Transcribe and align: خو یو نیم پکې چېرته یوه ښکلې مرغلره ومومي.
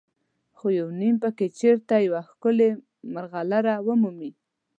خو 0.57 0.65
یو 0.79 0.87
نیم 0.99 1.15
پکې 1.23 1.47
چېرته 1.59 1.95
یوه 2.07 2.21
ښکلې 2.29 2.69
مرغلره 3.13 3.73
ومومي. 3.85 4.31